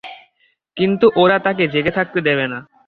কিন্তু 0.77 1.05
ওরা 1.15 1.37
তাকে 1.39 1.63
জেগে 1.67 1.91
থাকতে 1.91 2.19
দেবে 2.27 2.45
না। 2.47 2.59